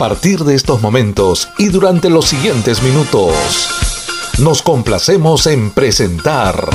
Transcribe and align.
Partir 0.00 0.44
de 0.44 0.54
estos 0.54 0.80
momentos 0.80 1.50
y 1.58 1.68
durante 1.68 2.08
los 2.08 2.24
siguientes 2.24 2.82
minutos, 2.82 3.34
nos 4.38 4.62
complacemos 4.62 5.46
en 5.46 5.70
presentar 5.72 6.70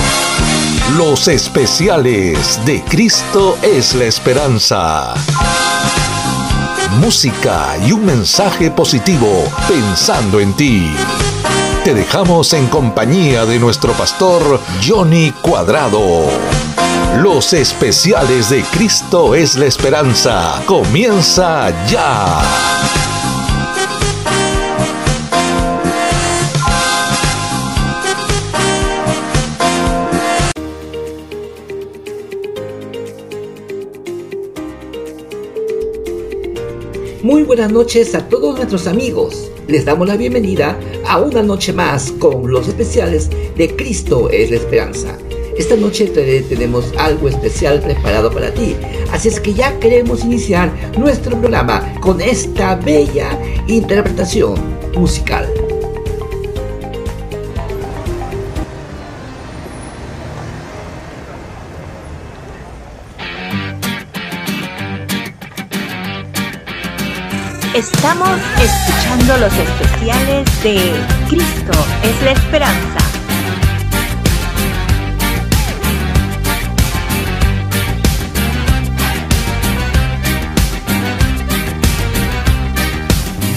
los 0.95 1.27
especiales 1.27 2.63
de 2.67 2.83
Cristo 2.83 3.57
es 3.63 3.95
la 3.95 4.03
esperanza. 4.03 5.15
Música 6.99 7.75
y 7.83 7.93
un 7.93 8.05
mensaje 8.05 8.69
positivo 8.69 9.43
pensando 9.67 10.39
en 10.39 10.53
ti. 10.53 10.87
Te 11.83 11.95
dejamos 11.95 12.53
en 12.53 12.67
compañía 12.67 13.47
de 13.47 13.57
nuestro 13.57 13.93
pastor 13.93 14.61
Johnny 14.87 15.31
Cuadrado. 15.41 16.27
Los 17.17 17.53
especiales 17.53 18.51
de 18.51 18.61
Cristo 18.65 19.33
es 19.33 19.55
la 19.55 19.65
esperanza. 19.65 20.61
Comienza 20.67 21.73
ya. 21.87 23.04
Muy 37.25 37.41
buenas 37.41 37.71
noches 37.71 38.13
a 38.13 38.29
todos 38.29 38.55
nuestros 38.55 38.85
amigos. 38.85 39.51
Les 39.67 39.83
damos 39.83 40.07
la 40.07 40.15
bienvenida 40.15 40.79
a 41.07 41.19
una 41.19 41.41
noche 41.41 41.73
más 41.73 42.11
con 42.11 42.51
los 42.51 42.67
especiales 42.67 43.31
de 43.57 43.75
Cristo 43.75 44.29
es 44.29 44.51
la 44.51 44.57
esperanza. 44.57 45.17
Esta 45.57 45.75
noche 45.75 46.05
tenemos 46.05 46.93
algo 46.99 47.27
especial 47.27 47.81
preparado 47.81 48.31
para 48.31 48.53
ti, 48.53 48.75
así 49.11 49.29
es 49.29 49.39
que 49.39 49.55
ya 49.55 49.79
queremos 49.79 50.23
iniciar 50.23 50.71
nuestro 50.99 51.35
programa 51.39 51.95
con 51.99 52.21
esta 52.21 52.75
bella 52.75 53.41
interpretación 53.65 54.53
musical. 54.95 55.51
Estamos 67.75 68.29
escuchando 68.57 69.35
los 69.35 69.51
especiales 69.51 70.63
de 70.63 70.93
Cristo 71.27 71.73
es 72.03 72.21
la 72.23 72.31
esperanza. 72.31 72.99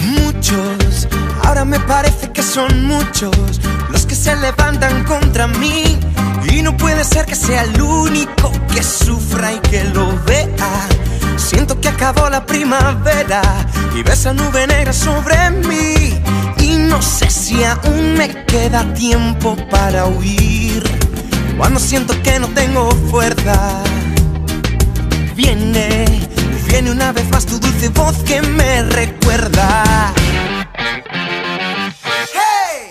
Muchos, 0.03 1.07
ahora 1.45 1.63
me 1.63 1.79
parece 1.79 2.29
que 2.33 2.43
son 2.43 2.87
muchos 2.87 3.31
los 3.89 4.05
que 4.05 4.15
se 4.15 4.35
levantan 4.35 5.05
contra 5.05 5.47
mí. 5.47 5.97
Y 6.51 6.61
no 6.61 6.75
puede 6.75 7.05
ser 7.05 7.25
que 7.25 7.35
sea 7.35 7.63
el 7.63 7.81
único 7.81 8.51
que 8.67 8.83
sufra 8.83 9.53
y 9.53 9.59
que 9.59 9.85
lo 9.85 10.13
vea. 10.25 10.89
Siento 11.39 11.79
que 11.79 11.87
acabó 11.87 12.29
la 12.29 12.45
primavera 12.45 13.41
y 13.95 14.03
ves 14.03 14.19
esa 14.19 14.33
nube 14.33 14.67
negra 14.67 14.93
sobre 14.93 15.49
mí. 15.49 16.21
Y 16.59 16.77
no 16.77 17.01
sé 17.01 17.29
si 17.29 17.63
aún 17.63 18.15
me 18.15 18.45
queda 18.45 18.93
tiempo 18.93 19.55
para 19.69 20.05
huir. 20.05 20.83
Cuando 21.57 21.79
siento 21.79 22.13
que 22.21 22.39
no 22.39 22.47
tengo 22.49 22.91
fuerza, 23.09 23.83
viene, 25.35 26.05
viene 26.67 26.91
una 26.91 27.11
vez 27.11 27.29
más 27.29 27.45
tu 27.45 27.59
dulce 27.59 27.89
voz 27.89 28.17
que 28.19 28.41
me 28.41 28.83
recuerda. 28.83 30.13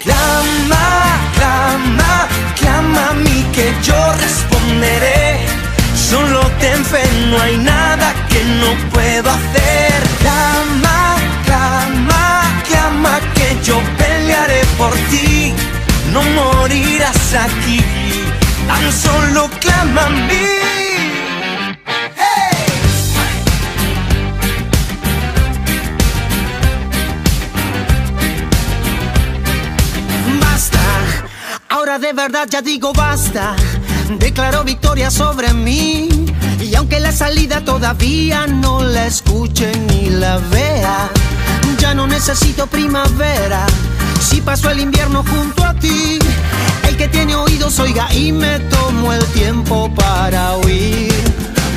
Clama, 0.00 1.30
clama, 1.34 2.28
clama 2.58 3.08
a 3.10 3.14
mí 3.14 3.46
que 3.52 3.72
yo 3.82 4.12
responderé. 4.14 5.27
Solo 6.08 6.40
ten 6.58 6.84
fe, 6.86 7.02
no 7.30 7.38
hay 7.38 7.56
nada 7.58 8.14
que 8.30 8.42
no 8.60 8.70
puedo 8.90 9.28
hacer. 9.30 10.02
Clama, 10.20 11.16
clama, 11.44 12.62
clama 12.66 13.20
que 13.34 13.48
yo 13.62 13.78
pelearé 13.98 14.62
por 14.78 14.94
ti. 15.10 15.52
No 16.12 16.22
morirás 16.22 17.34
aquí, 17.34 17.80
tan 18.66 18.92
solo 18.92 19.50
clama 19.60 20.06
a 20.06 20.10
mí. 20.10 20.58
De 31.98 32.12
verdad 32.12 32.46
ya 32.48 32.62
digo 32.62 32.92
basta. 32.92 33.56
Declaro 34.16 34.64
victoria 34.64 35.10
sobre 35.10 35.52
mí. 35.52 36.08
Y 36.60 36.74
aunque 36.74 36.98
la 36.98 37.12
salida 37.12 37.62
todavía 37.64 38.46
no 38.46 38.82
la 38.82 39.06
escuche 39.06 39.70
ni 39.88 40.08
la 40.08 40.38
vea, 40.38 41.10
ya 41.78 41.94
no 41.94 42.06
necesito 42.06 42.66
primavera. 42.66 43.66
Si 44.20 44.40
paso 44.40 44.70
el 44.70 44.80
invierno 44.80 45.22
junto 45.24 45.64
a 45.64 45.74
ti, 45.74 46.18
el 46.88 46.96
que 46.96 47.08
tiene 47.08 47.34
oídos 47.36 47.78
oiga 47.78 48.12
y 48.14 48.32
me 48.32 48.58
tomo 48.60 49.12
el 49.12 49.24
tiempo 49.26 49.92
para 49.94 50.54
oír. 50.54 51.12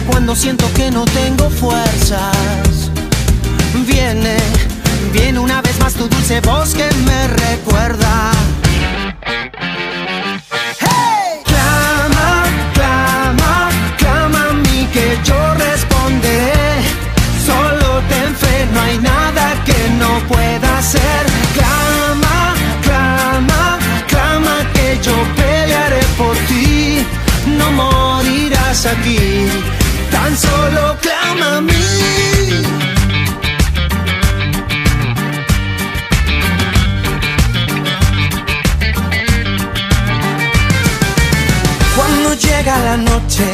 Cuando 0.08 0.36
siento 0.36 0.72
que 0.74 0.90
no 0.90 1.06
tengo 1.06 1.50
fuerzas, 1.50 2.90
viene, 3.86 4.38
viene 5.14 5.40
una 5.40 5.62
vez 5.62 5.78
más 5.80 5.94
tu 5.94 6.08
dulce 6.08 6.40
voz 6.42 6.74
que 6.74 6.90
me 7.06 7.28
recuerda. 7.28 8.32
No 18.82 18.88
hay 18.88 18.98
nada 18.98 19.64
que 19.66 19.90
no 20.00 20.20
pueda 20.28 20.78
hacer. 20.78 21.22
Clama, 21.58 22.54
clama, 22.82 23.80
clama 24.08 24.56
que 24.74 25.00
yo 25.04 25.16
pelearé 25.36 26.02
por 26.18 26.36
ti. 26.50 27.06
No 27.58 27.72
morirás 27.72 28.86
aquí, 28.86 29.48
tan 30.12 30.38
solo 30.38 30.98
clama 31.02 31.58
a 31.58 31.62
mí. 31.62 31.74
Cuando 41.96 42.34
llega 42.34 42.78
la 42.80 42.98
noche 42.98 43.46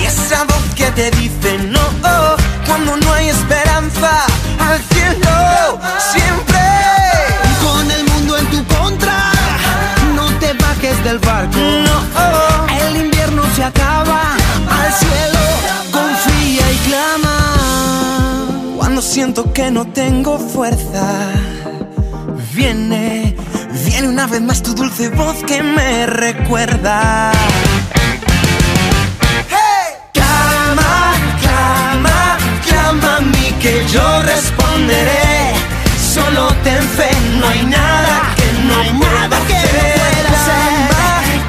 y 0.00 0.04
esa 0.06 0.44
voz 0.44 0.64
que 0.74 0.90
te 0.92 1.10
dice 1.12 1.58
no, 1.70 1.80
oh, 2.02 2.36
cuando 2.74 2.96
no 2.96 3.12
hay 3.12 3.28
esperanza 3.28 4.26
al 4.58 4.80
cielo 4.92 5.78
siempre. 6.12 6.58
Con 7.62 7.88
el 7.88 8.04
mundo 8.04 8.36
en 8.36 8.46
tu 8.50 8.64
contra, 8.64 9.30
no 10.16 10.26
te 10.40 10.52
bajes 10.54 11.04
del 11.04 11.20
barco. 11.20 11.56
No, 11.56 12.76
el 12.86 12.96
invierno 12.96 13.42
se 13.54 13.62
acaba 13.62 14.22
al 14.80 14.92
cielo, 14.92 15.42
confía 15.92 16.72
y 16.72 16.76
clama. 16.88 18.76
Cuando 18.76 19.00
siento 19.00 19.52
que 19.52 19.70
no 19.70 19.84
tengo 19.86 20.38
fuerza, 20.38 21.30
viene, 22.54 23.36
viene 23.86 24.08
una 24.08 24.26
vez 24.26 24.42
más 24.42 24.62
tu 24.64 24.74
dulce 24.74 25.10
voz 25.10 25.36
que 25.44 25.62
me 25.62 26.06
recuerda. 26.06 27.30
Que 33.64 33.86
yo 33.88 34.22
responderé. 34.22 35.54
Solo 36.14 36.48
ten 36.62 36.82
fe, 36.96 37.10
no 37.40 37.48
hay 37.48 37.62
nada 37.64 38.34
que 38.36 38.48
no 38.68 38.76
pueda 39.00 39.36
hacer. 40.38 40.86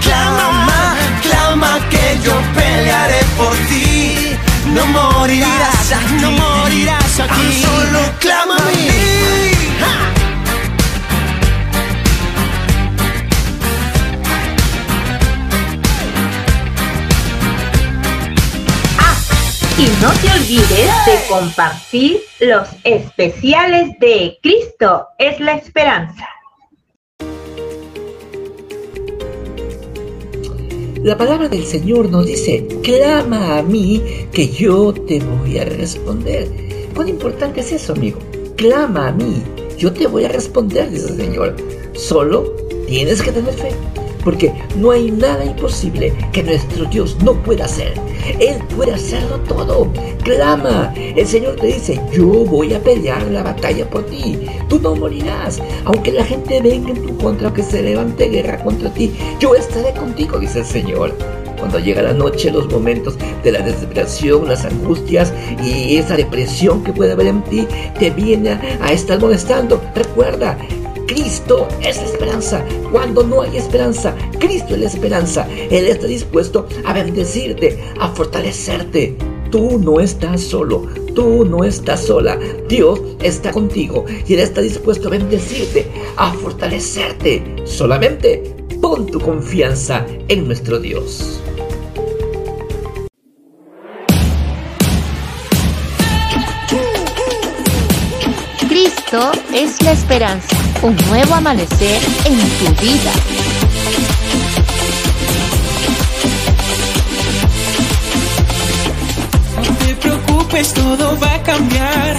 Clama, 0.05 0.95
clama 1.22 1.72
que 1.91 2.05
yo 2.25 2.36
pelearé 2.55 3.22
por 3.38 3.53
ti. 3.69 4.38
No 4.75 4.86
morirás 4.98 5.91
aquí, 5.98 6.15
no 6.22 6.31
morirás 6.31 7.19
aquí. 7.19 7.48
Solo 7.62 8.00
clama 8.19 8.45
no 20.02 20.12
te 20.22 20.32
olvides 20.32 20.90
de 21.06 21.28
compartir 21.30 22.22
los 22.40 22.68
especiales 22.84 23.98
de 24.00 24.38
Cristo 24.42 25.08
es 25.18 25.40
la 25.40 25.56
esperanza. 25.56 26.28
La 31.04 31.18
palabra 31.18 31.48
del 31.50 31.66
Señor 31.66 32.10
nos 32.10 32.25
dice, 32.25 32.68
clama 32.84 33.58
a 33.60 33.62
mí 33.62 34.02
que 34.32 34.50
yo 34.50 34.94
te 34.94 35.20
voy 35.20 35.60
a 35.60 35.66
responder. 35.66 36.50
¿Cuán 36.96 37.10
importante 37.10 37.60
es 37.60 37.72
eso, 37.72 37.94
amigo? 37.94 38.20
clama 38.56 39.10
a 39.10 39.12
mí, 39.12 39.44
yo 39.78 39.92
te 39.92 40.08
voy 40.08 40.25
a 40.25 40.30
responder, 40.30 40.90
dice 40.90 41.10
el 41.10 41.18
Señor. 41.18 41.56
Solo 41.94 42.56
tienes 42.88 43.22
que 43.22 43.32
tener 43.32 43.54
fe, 43.54 43.72
porque 44.25 44.51
no 44.75 44.91
hay 44.91 45.12
nada 45.12 45.46
imposible 45.46 46.12
que 46.34 46.44
nuestro 46.44 46.86
Dios 46.86 47.15
no 47.24 47.34
pueda 47.44 47.65
hacer. 47.65 47.94
Él 48.39 48.58
puede 48.75 48.94
hacerlo 48.94 49.39
todo. 49.41 49.88
Clama. 50.24 50.94
El 50.98 51.27
Señor 51.27 51.55
te 51.55 51.67
dice, 51.67 52.01
yo 52.12 52.25
voy 52.25 52.74
a 52.74 52.82
pelear 52.82 53.24
la 53.27 53.44
batalla 53.44 53.88
por 53.89 54.03
ti. 54.08 54.39
Tú 54.67 54.79
no 54.79 54.96
morirás. 54.96 55.62
Aunque 55.86 56.12
la 56.12 56.25
gente 56.25 56.60
venga 56.60 56.89
en 56.89 57.05
tu 57.05 57.15
contra, 57.17 57.48
aunque 57.48 57.63
se 57.63 57.84
levante 57.84 58.27
guerra 58.27 58.62
contra 58.63 58.91
ti, 58.94 59.13
yo 59.39 59.53
estaré 59.53 59.94
contigo, 59.94 60.39
dice 60.39 60.60
el 60.60 60.65
Señor. 60.65 61.15
Cuando 61.60 61.79
llega 61.79 62.01
la 62.01 62.13
noche, 62.13 62.51
los 62.51 62.70
momentos 62.70 63.17
de 63.44 63.51
la 63.51 63.62
desesperación, 63.62 64.48
las 64.48 64.65
angustias 64.65 65.32
y 65.63 65.98
esa 65.98 66.17
depresión 66.17 66.84
que 66.84 66.91
puede 66.91 67.13
haber 67.13 67.27
en 67.27 67.44
ti, 67.44 67.67
te 67.98 68.10
viene 68.10 68.60
a 68.82 68.91
estar 68.91 69.20
molestando. 69.20 69.82
Recuerda, 69.96 70.58
Cristo 71.07 71.67
es 71.81 71.97
la 71.97 72.03
esperanza. 72.03 72.65
Cuando 72.91 73.24
no 73.24 73.41
hay 73.41 73.57
esperanza, 73.57 74.15
Cristo 74.39 74.74
es 74.74 74.79
la 74.81 74.88
esperanza. 74.88 75.47
Él 75.69 75.85
está 75.85 76.07
dispuesto 76.07 76.67
a 76.83 76.93
bendecirte, 76.93 77.79
a 78.00 78.09
fortalecerte. 78.09 79.15
Tú 79.51 79.79
no 79.79 80.00
estás 80.00 80.41
solo, 80.41 80.88
tú 81.13 81.45
no 81.45 81.63
estás 81.63 82.05
sola. 82.05 82.39
Dios 82.67 83.00
está 83.21 83.51
contigo 83.51 84.05
y 84.27 84.33
Él 84.33 84.39
está 84.39 84.62
dispuesto 84.62 85.07
a 85.07 85.12
bendecirte, 85.12 85.88
a 86.17 86.33
fortalecerte. 86.33 87.43
Solamente 87.65 88.55
pon 88.81 89.05
tu 89.05 89.19
confianza 89.19 90.05
en 90.27 90.47
nuestro 90.47 90.79
Dios. 90.79 91.41
Es 99.15 99.81
la 99.81 99.93
esperanza, 99.93 100.57
un 100.81 100.93
nuevo 101.07 101.36
amanecer 101.36 102.01
en 102.25 102.38
tu 102.38 102.81
vida. 102.81 103.12
No 109.55 109.75
te 109.77 109.95
preocupes, 109.95 110.74
todo 110.74 111.17
va 111.17 111.34
a 111.34 111.43
cambiar. 111.43 112.17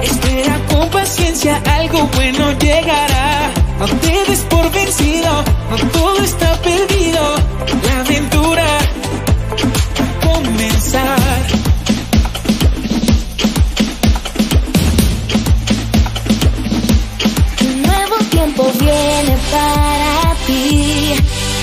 Espera 0.00 0.58
con 0.70 0.88
paciencia, 0.88 1.62
algo 1.78 2.08
bueno 2.14 2.52
llegará. 2.58 3.50
No 3.78 3.86
te 3.86 4.24
des 4.30 4.40
por 4.48 4.72
vencido, 4.72 5.44
no 5.70 5.76
todo 5.92 6.22
está 6.22 6.54
perdido. 6.62 7.34
La 7.84 8.00
aventura 8.00 8.78
va 10.00 10.06
a 10.06 10.34
comenzar. 10.34 11.65
Para 19.50 20.34
ti. 20.46 21.14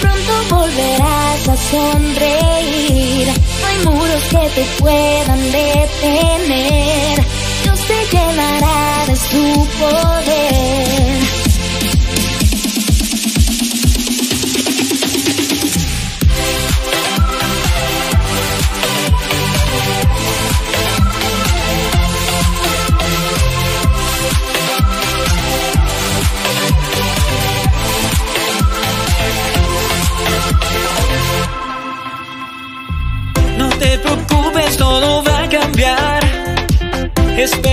Pronto 0.01 0.55
volverás 0.55 1.47
a 1.47 1.57
sonreír. 1.71 3.27
No 3.61 3.67
hay 3.67 3.77
muros 3.85 4.23
que 4.29 4.49
te 4.55 4.63
puedan 4.79 5.41
detener. 5.51 7.15
Dios 7.63 7.79
te 7.87 8.17
llenará 8.17 9.05
de 9.07 9.15
su 9.15 9.67
poder. 9.79 10.92
Espera 37.43 37.72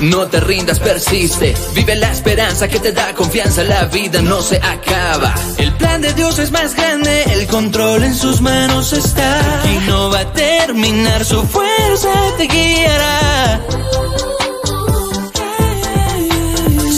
no 0.00 0.28
te 0.28 0.40
rindas, 0.40 0.78
persiste. 0.78 1.54
Vive 1.74 1.96
la 1.96 2.12
esperanza 2.12 2.68
que 2.68 2.78
te 2.78 2.92
da 2.92 3.12
confianza, 3.14 3.64
la 3.64 3.84
vida 3.86 4.22
no 4.22 4.40
se 4.42 4.56
acaba. 4.56 5.34
El 5.58 5.72
plan 5.74 6.00
de 6.00 6.12
Dios 6.14 6.38
es 6.38 6.50
más 6.52 6.74
grande, 6.74 7.24
el 7.32 7.46
control 7.48 8.04
en 8.04 8.14
sus 8.14 8.40
manos 8.40 8.92
está. 8.92 9.62
Y 9.64 9.88
no 9.88 10.10
va 10.10 10.20
a 10.20 10.32
terminar, 10.32 11.24
su 11.24 11.42
fuerza 11.42 12.12
te 12.38 12.46
guiará. 12.46 13.60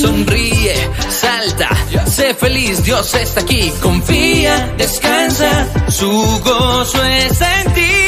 Sonríe, 0.00 0.90
salta, 1.08 1.70
sé 2.06 2.34
feliz, 2.34 2.82
Dios 2.82 3.14
está 3.14 3.40
aquí. 3.40 3.72
Confía, 3.80 4.74
descansa, 4.76 5.68
su 5.88 6.10
gozo 6.44 7.02
está 7.04 7.62
en 7.62 7.74
ti. 7.74 8.01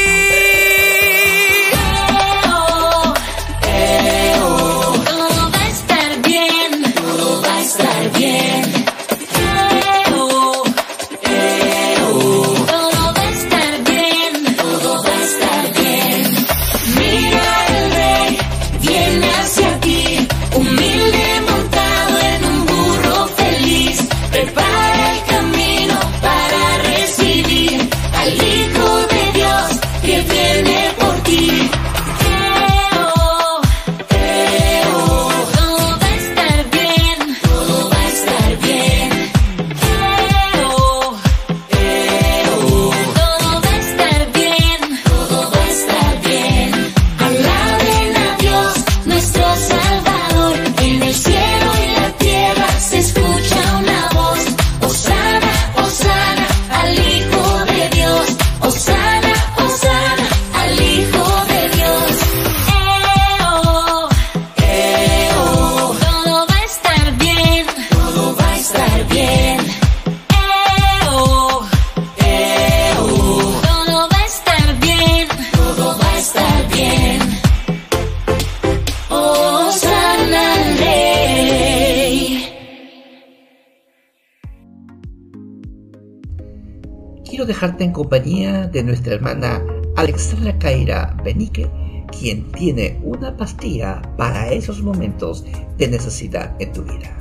Dejarte 87.55 87.85
en 87.85 87.93
compañía 87.93 88.67
de 88.67 88.83
nuestra 88.83 89.13
hermana 89.13 89.61
Alexandra 89.95 90.53
Caira 90.59 91.15
Benique, 91.23 91.71
quien 92.11 92.51
tiene 92.51 92.99
una 93.01 93.37
pastilla 93.37 94.01
para 94.17 94.51
esos 94.51 94.81
momentos 94.81 95.45
de 95.77 95.87
necesidad 95.87 96.53
en 96.59 96.73
tu 96.73 96.83
vida. 96.83 97.15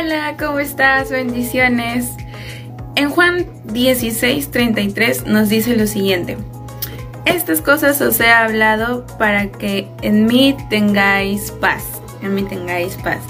Hola, 0.00 0.36
¿cómo 0.38 0.60
estás? 0.60 1.10
Bendiciones. 1.10 2.08
En 2.94 3.10
Juan 3.10 3.46
16:33 3.72 5.26
nos 5.26 5.48
dice 5.48 5.76
lo 5.76 5.88
siguiente. 5.88 6.36
Estas 7.24 7.60
cosas 7.62 8.00
os 8.00 8.20
he 8.20 8.30
hablado 8.30 9.04
para 9.18 9.50
que 9.50 9.88
en 10.02 10.26
mí 10.26 10.56
tengáis 10.68 11.50
paz. 11.50 11.82
en 12.22 12.34
mí 12.36 12.44
tengáis 12.44 12.94
paz. 12.94 13.22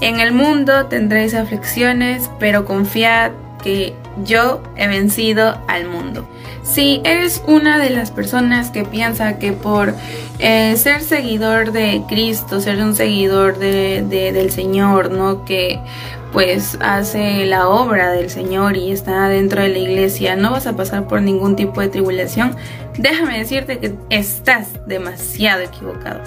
En 0.00 0.18
el 0.18 0.32
mundo 0.32 0.86
tendréis 0.86 1.32
aflicciones, 1.34 2.28
pero 2.40 2.64
confiad 2.64 3.30
que 3.66 3.94
yo 4.24 4.62
he 4.76 4.86
vencido 4.86 5.58
al 5.66 5.86
mundo. 5.88 6.24
Si 6.62 7.00
eres 7.04 7.42
una 7.48 7.78
de 7.78 7.90
las 7.90 8.12
personas 8.12 8.70
que 8.70 8.84
piensa 8.84 9.40
que 9.40 9.50
por 9.50 9.92
eh, 10.38 10.76
ser 10.76 11.02
seguidor 11.02 11.72
de 11.72 12.02
Cristo, 12.08 12.60
ser 12.60 12.78
un 12.80 12.94
seguidor 12.94 13.58
de, 13.58 14.04
de- 14.08 14.30
del 14.32 14.52
Señor, 14.52 15.10
¿no? 15.10 15.44
Que 15.44 15.80
pues 16.32 16.76
hace 16.80 17.44
la 17.46 17.68
obra 17.68 18.12
del 18.12 18.30
Señor 18.30 18.76
y 18.76 18.92
está 18.92 19.28
dentro 19.28 19.62
de 19.62 19.68
la 19.68 19.78
iglesia, 19.78 20.36
no 20.36 20.50
vas 20.52 20.66
a 20.68 20.76
pasar 20.76 21.08
por 21.08 21.22
ningún 21.22 21.56
tipo 21.56 21.80
de 21.80 21.88
tribulación, 21.88 22.54
déjame 22.98 23.38
decirte 23.38 23.78
que 23.78 23.94
estás 24.10 24.68
demasiado 24.86 25.62
equivocado. 25.62 26.20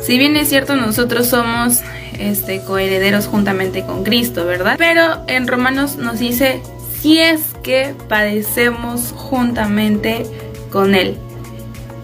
Si 0.00 0.18
bien 0.18 0.36
es 0.36 0.48
cierto, 0.50 0.76
nosotros 0.76 1.26
somos 1.28 1.80
este, 2.18 2.60
coherederos 2.62 3.26
juntamente 3.28 3.82
con 3.84 4.04
Cristo, 4.04 4.44
¿verdad? 4.44 4.74
Pero 4.78 5.22
en 5.26 5.46
Romanos 5.48 5.96
nos 5.96 6.18
dice, 6.18 6.60
si 7.06 7.20
es 7.20 7.54
que 7.62 7.94
padecemos 8.08 9.14
juntamente 9.16 10.26
con 10.72 10.96
Él. 10.96 11.16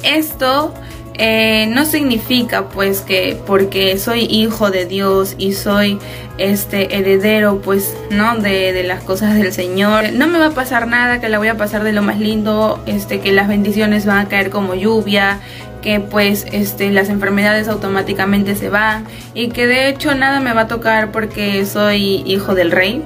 Esto 0.05 0.73
eh, 1.15 1.67
no 1.71 1.87
significa 1.87 2.69
pues 2.69 3.01
que 3.01 3.37
porque 3.45 3.99
soy 3.99 4.27
hijo 4.31 4.71
de 4.71 4.87
Dios 4.87 5.35
y 5.39 5.55
soy 5.55 5.99
este 6.39 6.97
heredero 6.97 7.61
pues 7.63 7.97
no 8.11 8.37
de, 8.37 8.73
de 8.73 8.85
las 8.85 9.03
cosas 9.03 9.35
del 9.35 9.53
Señor 9.53 10.13
no 10.13 10.29
me 10.29 10.39
va 10.39 10.47
a 10.47 10.51
pasar 10.55 10.87
nada 10.87 11.21
que 11.21 11.29
la 11.29 11.39
voy 11.39 11.49
a 11.49 11.57
pasar 11.57 11.83
de 11.83 11.93
lo 11.93 12.03
más 12.03 12.21
lindo 12.21 12.81
este 12.87 13.19
que 13.19 13.33
las 13.33 13.49
bendiciones 13.49 14.07
van 14.07 14.19
a 14.19 14.29
caer 14.29 14.51
como 14.51 14.75
lluvia 14.75 15.41
que 15.83 15.99
pues 15.99 16.47
este 16.53 16.91
las 16.91 17.09
enfermedades 17.09 17.69
automáticamente 17.69 18.55
se 18.55 18.71
van 18.71 19.05
y 19.35 19.49
que 19.49 19.67
de 19.67 19.89
hecho 19.89 20.15
nada 20.15 20.41
me 20.41 20.55
va 20.55 20.63
a 20.63 20.69
tocar 20.69 21.11
porque 21.11 21.67
soy 21.67 22.23
hijo 22.25 22.55
del 22.55 22.71
rey 22.71 23.03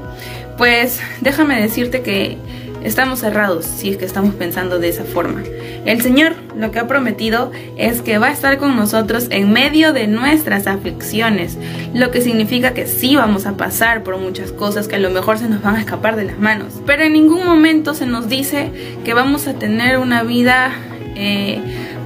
pues 0.56 1.00
déjame 1.20 1.60
decirte 1.60 2.02
que 2.02 2.38
estamos 2.82 3.20
cerrados 3.20 3.64
si 3.64 3.90
es 3.90 3.96
que 3.96 4.04
estamos 4.04 4.34
pensando 4.34 4.78
de 4.78 4.88
esa 4.88 5.04
forma. 5.04 5.42
El 5.84 6.00
Señor 6.02 6.34
lo 6.56 6.70
que 6.70 6.78
ha 6.78 6.88
prometido 6.88 7.52
es 7.76 8.00
que 8.02 8.18
va 8.18 8.28
a 8.28 8.32
estar 8.32 8.58
con 8.58 8.76
nosotros 8.76 9.26
en 9.30 9.52
medio 9.52 9.92
de 9.92 10.06
nuestras 10.06 10.66
aflicciones, 10.66 11.58
lo 11.94 12.10
que 12.10 12.22
significa 12.22 12.74
que 12.74 12.86
sí 12.86 13.16
vamos 13.16 13.46
a 13.46 13.56
pasar 13.56 14.02
por 14.02 14.18
muchas 14.18 14.52
cosas 14.52 14.88
que 14.88 14.96
a 14.96 15.00
lo 15.00 15.10
mejor 15.10 15.38
se 15.38 15.48
nos 15.48 15.62
van 15.62 15.76
a 15.76 15.80
escapar 15.80 16.16
de 16.16 16.24
las 16.24 16.38
manos, 16.38 16.74
pero 16.86 17.04
en 17.04 17.12
ningún 17.12 17.44
momento 17.44 17.94
se 17.94 18.06
nos 18.06 18.28
dice 18.28 18.70
que 19.04 19.14
vamos 19.14 19.46
a 19.46 19.54
tener 19.54 19.98
una 19.98 20.22
vida, 20.22 20.72
eh, 21.14 21.60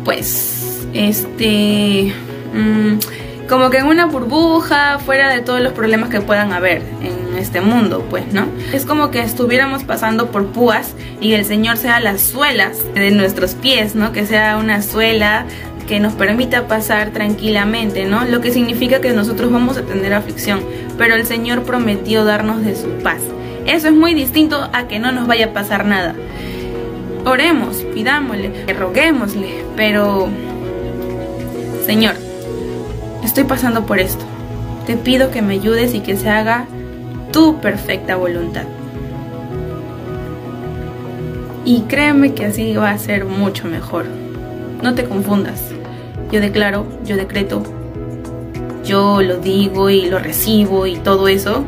pues, 0.05 0.87
este... 0.93 2.13
mm, 2.55 3.20
como 3.51 3.69
que 3.69 3.79
en 3.79 3.87
una 3.87 4.07
burbuja, 4.07 5.01
fuera 5.01 5.29
de 5.29 5.41
todos 5.41 5.61
los 5.61 5.73
problemas 5.73 6.09
que 6.09 6.21
puedan 6.21 6.53
haber 6.53 6.83
en 7.03 7.37
este 7.37 7.61
mundo, 7.61 8.07
pues, 8.09 8.33
¿no? 8.33 8.47
Es 8.73 8.87
como 8.87 9.11
que 9.11 9.21
estuviéramos 9.23 9.83
pasando 9.83 10.31
por 10.31 10.47
púas 10.47 10.95
y 11.21 11.33
el 11.33 11.45
Señor 11.45 11.77
sea 11.77 11.99
las 11.99 12.21
suelas 12.21 12.79
de 12.95 13.11
nuestros 13.11 13.55
pies, 13.55 13.97
¿no? 13.97 14.13
Que 14.13 14.25
sea 14.25 14.57
una 14.57 14.83
suela 14.83 15.47
que 15.89 15.99
nos 15.99 16.13
permita 16.13 16.69
pasar 16.69 17.11
tranquilamente, 17.11 18.05
¿no? 18.05 18.25
Lo 18.25 18.41
que 18.41 18.53
significa 18.53 19.01
que 19.01 19.11
nosotros 19.11 19.51
vamos 19.51 19.77
a 19.77 19.83
tener 19.83 20.15
aflicción, 20.15 20.61
pero 20.97 21.17
el 21.17 21.27
Señor 21.27 21.65
prometió 21.65 22.25
darnos 22.25 22.65
de 22.65 22.77
su 22.77 22.89
paz. 23.03 23.21
Eso 23.67 23.89
es 23.89 23.95
muy 23.95 24.15
distinto 24.15 24.71
a 24.73 24.87
que 24.87 25.01
no 25.01 25.11
nos 25.11 25.27
vaya 25.27 25.47
a 25.47 25.53
pasar 25.53 25.85
nada. 25.85 26.15
Oremos, 27.25 27.79
pidámosle, 27.95 28.73
roguémosle, 28.79 29.65
pero 29.75 30.29
Señor, 31.85 32.30
estoy 33.23 33.45
pasando 33.45 33.87
por 33.87 33.99
esto. 33.99 34.25
Te 34.87 34.97
pido 34.97 35.31
que 35.31 35.43
me 35.43 35.55
ayudes 35.55 35.95
y 35.95 36.01
que 36.01 36.17
se 36.17 36.29
haga 36.29 36.67
tu 37.33 37.61
perfecta 37.61 38.17
voluntad. 38.17 38.65
Y 41.65 41.83
créeme 41.83 42.35
que 42.35 42.47
así 42.47 42.75
va 42.75 42.91
a 42.91 42.99
ser 42.99 43.25
mucho 43.25 43.69
mejor. 43.69 44.07
No 44.83 44.95
te 44.95 45.05
confundas. 45.05 45.71
Yo 46.33 46.41
declaro, 46.41 46.87
yo 47.05 47.17
decreto, 47.17 47.63
yo 48.85 49.21
lo 49.21 49.37
digo 49.37 49.91
y 49.91 50.07
lo 50.07 50.19
recibo 50.19 50.87
y 50.87 50.97
todo 50.97 51.29
eso. 51.29 51.65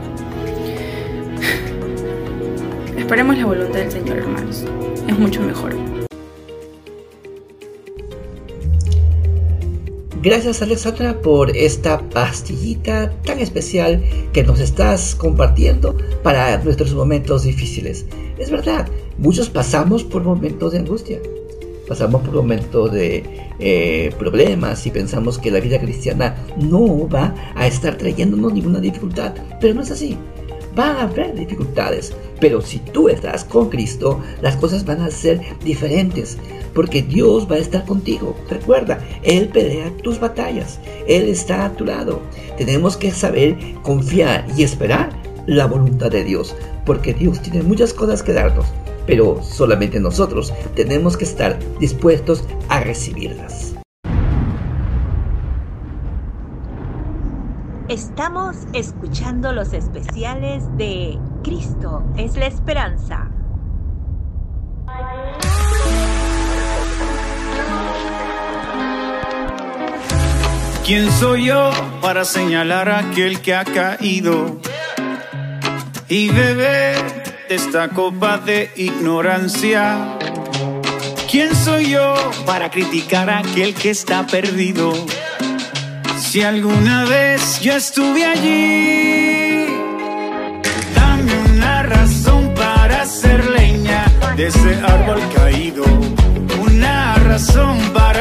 Esperemos 2.97 3.37
la 3.37 3.47
voluntad 3.47 3.79
del 3.81 3.93
Señor, 3.93 4.19
hermanos. 4.19 4.65
Es 5.07 5.19
mucho 5.19 5.43
mejor. 5.43 5.92
Gracias 10.23 10.63
Alexandra 10.63 11.21
por 11.21 11.57
esta 11.57 11.99
pastillita 11.99 13.11
tan 13.25 13.41
especial 13.41 14.01
que 14.33 14.45
nos 14.45 14.61
estás 14.61 15.17
compartiendo 15.17 15.97
para 16.23 16.63
nuestros 16.63 16.95
momentos 16.95 17.43
difíciles. 17.43 18.07
Es 18.39 18.49
verdad, 18.49 18.87
muchos 19.19 19.51
pasamos 19.51 20.05
por 20.05 20.23
momentos 20.23 20.75
de 20.75 20.79
angustia, 20.79 21.19
pasamos 21.89 22.23
por 22.23 22.37
momentos 22.37 22.93
de 22.93 23.25
eh, 23.59 24.15
problemas 24.17 24.87
y 24.87 24.93
pensamos 24.93 25.41
que 25.41 25.51
la 25.51 25.59
vida 25.59 25.81
cristiana 25.81 26.37
no 26.57 27.09
va 27.09 27.35
a 27.57 27.67
estar 27.67 27.99
trayéndonos 27.99 28.53
ninguna 28.53 28.79
dificultad, 28.79 29.35
pero 29.61 29.75
no 29.75 29.83
es 29.83 29.91
así. 29.91 30.17
Van 30.75 30.97
a 30.97 31.03
haber 31.03 31.35
dificultades, 31.35 32.15
pero 32.41 32.63
si 32.63 32.79
tú 32.79 33.09
estás 33.09 33.45
con 33.45 33.69
Cristo, 33.69 34.21
las 34.41 34.57
cosas 34.57 34.87
van 34.87 35.03
a 35.03 35.11
ser 35.11 35.41
diferentes, 35.63 36.39
porque 36.75 37.03
Dios 37.03 37.47
va 37.51 37.57
a 37.57 37.59
estar 37.59 37.85
contigo. 37.85 38.35
Recuerda, 38.49 38.99
Él 39.23 39.49
pelea 39.49 39.93
tus 40.03 40.19
batallas, 40.19 40.81
Él 41.07 41.29
está 41.29 41.67
a 41.67 41.73
tu 41.73 41.85
lado. 41.85 42.21
Tenemos 42.57 42.97
que 42.97 43.11
saber 43.11 43.59
confiar 43.83 44.47
y 44.57 44.63
esperar 44.63 45.11
la 45.47 45.67
voluntad 45.67 46.11
de 46.11 46.25
Dios, 46.25 46.55
porque 46.87 47.13
Dios 47.13 47.43
tiene 47.43 47.63
muchas 47.63 47.93
cosas 47.93 48.23
que 48.23 48.33
darnos, 48.33 48.67
pero 49.07 49.43
solamente 49.43 50.01
nosotros 50.01 50.55
tenemos 50.75 51.17
que 51.19 51.25
estar 51.25 51.59
dispuestos 51.81 52.45
a 52.69 52.81
recibirlas. 52.81 53.72
Estamos 57.93 58.57
escuchando 58.73 59.53
los 59.53 59.75
especiales 59.75 60.65
de 60.79 61.19
Cristo 61.45 62.03
es 62.17 62.39
la 62.39 62.47
esperanza. 62.47 63.29
¿Quién 70.87 71.13
soy 71.13 71.49
yo 71.49 71.71
para 72.01 72.25
señalar 72.25 72.89
a 72.89 73.01
aquel 73.01 73.43
que 73.43 73.55
ha 73.55 73.67
caído 73.67 74.59
y 76.09 76.31
beber 76.31 76.97
de 77.47 77.55
esta 77.55 77.91
copa 77.91 78.39
de 78.39 78.71
ignorancia? 78.75 80.17
¿Quién 81.31 81.55
soy 81.55 81.91
yo 81.91 82.15
para 82.47 82.71
criticar 82.71 83.29
a 83.29 83.41
aquel 83.41 83.75
que 83.75 83.91
está 83.91 84.27
perdido? 84.27 84.95
Si 86.23 86.41
alguna 86.41 87.05
vez 87.05 87.61
yo 87.61 87.75
estuve 87.75 88.25
allí, 88.25 89.67
dame 90.95 91.33
una 91.55 91.83
razón 91.83 92.55
para 92.55 93.03
hacer 93.03 93.45
leña 93.51 94.07
de 94.37 94.47
ese 94.47 94.77
árbol 94.83 95.21
caído, 95.35 95.85
una 96.59 97.17
razón 97.17 97.77
para 97.93 98.12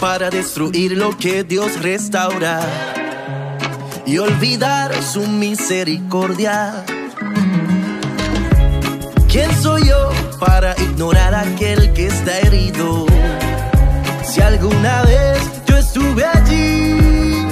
para 0.00 0.30
destruir 0.30 0.96
lo 0.96 1.16
que 1.16 1.44
Dios 1.44 1.80
restaura 1.80 2.60
y 4.04 4.18
olvidar 4.18 4.92
su 5.02 5.26
misericordia. 5.26 6.84
¿Quién 9.28 9.50
soy 9.62 9.88
yo 9.88 10.10
para 10.38 10.74
ignorar 10.80 11.34
aquel 11.34 11.92
que 11.92 12.06
está 12.06 12.38
herido? 12.40 13.06
Si 14.24 14.40
alguna 14.40 15.02
vez 15.02 15.38
yo 15.66 15.76
estuve 15.76 16.24
allí, 16.24 17.46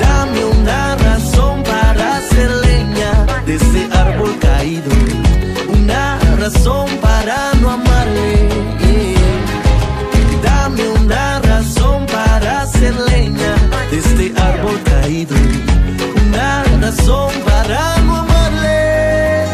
dame 0.00 0.44
una 0.44 0.96
razón 0.96 1.62
para 1.62 2.16
hacer 2.16 2.50
leña 2.50 3.42
de 3.46 3.54
ese 3.56 3.88
árbol 3.92 4.36
caído, 4.38 4.90
una 5.68 6.18
razón 6.38 6.88
para 7.00 7.53
razón 16.96 17.32
para 17.44 17.96
no 18.02 18.16
amarle. 18.16 19.46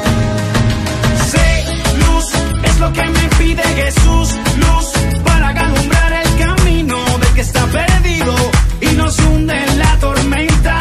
Sé 1.30 1.64
luz, 1.98 2.26
es 2.64 2.80
lo 2.80 2.92
que 2.92 3.02
me 3.02 3.28
pide 3.38 3.62
Jesús, 3.62 4.28
luz 4.56 4.86
para 5.24 5.48
alumbrar 5.48 6.12
el 6.12 6.46
camino 6.46 6.96
del 7.18 7.34
que 7.34 7.40
está 7.40 7.64
perdido 7.66 8.34
y 8.80 8.86
nos 8.96 9.18
hunde 9.18 9.54
en 9.54 9.78
la 9.78 9.96
tormenta. 9.98 10.76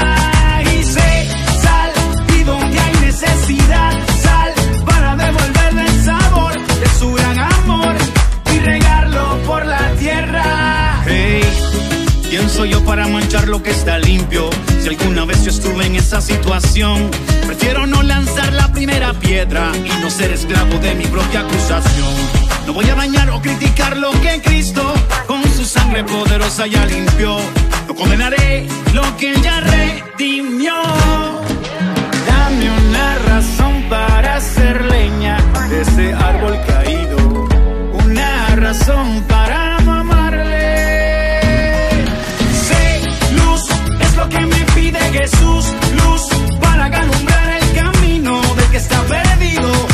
Y 0.74 0.84
sé 0.84 1.28
sal, 1.62 1.92
y 2.40 2.44
donde 2.44 2.80
hay 2.80 2.94
necesidad, 3.02 3.92
sal 4.24 4.54
para 4.86 5.16
devolverle 5.16 5.86
el 5.86 6.04
sabor 6.04 6.54
de 6.54 6.90
su 7.00 7.14
gran 7.14 7.40
amor 7.40 7.96
y 8.54 8.60
regarlo 8.60 9.38
por 9.46 9.66
la 9.66 9.92
tierra. 10.00 11.04
Hey, 11.06 11.42
¿quién 12.30 12.50
soy 12.50 12.70
yo 12.70 12.84
para 12.84 13.08
manchar 13.08 13.48
lo 13.48 13.62
que 13.64 13.72
está 13.72 13.98
limpio? 14.00 14.50
Si 14.82 14.88
alguna 14.88 15.26
vez 15.26 15.44
yo 15.44 15.50
estuve 15.52 15.86
en 15.86 15.96
esa 15.96 16.22
situación, 16.22 17.12
prefiero 17.46 17.86
no 17.86 18.02
lanzar 18.02 18.54
la 18.54 18.72
primera 18.72 19.14
piedra 19.14 19.72
y 19.76 20.02
no 20.02 20.10
ser 20.10 20.32
esclavo 20.32 20.78
de 20.80 20.96
mi 20.96 21.06
propia 21.06 21.42
acusación. 21.42 22.14
No 22.66 22.74
voy 22.74 22.90
a 22.90 22.96
dañar 22.96 23.30
o 23.32 23.42
criticar 23.42 23.98
lo 23.98 24.12
que 24.22 24.42
Cristo 24.42 24.94
con 25.28 25.44
su 25.52 25.66
sangre 25.66 26.04
poderosa 26.04 26.66
ya 26.68 26.86
limpió. 26.86 27.38
No 27.88 27.96
condenaré 27.96 28.68
lo 28.94 29.18
que 29.18 29.34
ya 29.42 29.60
redimió. 29.60 30.74
Dame 32.28 32.72
una 32.88 33.16
razón 33.28 33.84
para 33.90 34.38
hacer 34.38 34.86
leña 34.86 35.38
de 35.70 35.82
ese 35.82 36.14
árbol 36.14 36.58
caído. 36.66 37.18
Una 38.06 38.56
razón 38.56 39.24
para 39.28 39.39
que 48.80 48.84
está 48.84 49.04
perdido 49.04 49.89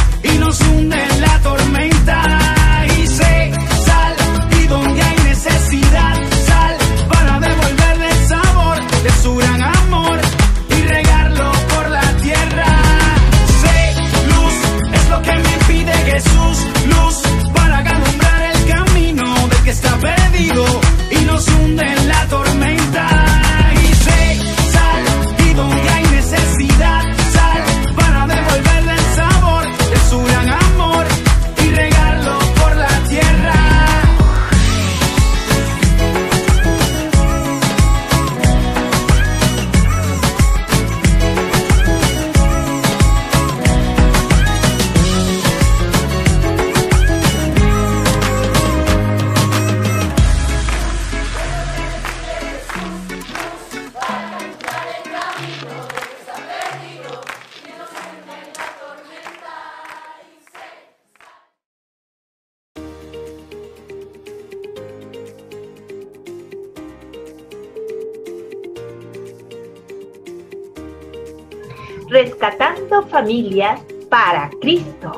familias 73.25 73.81
para 74.07 74.51
Cristo. 74.61 75.11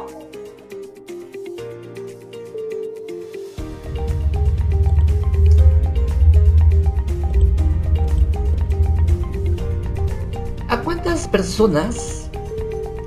¿A 10.69 10.81
cuántas 10.85 11.27
personas, 11.27 12.29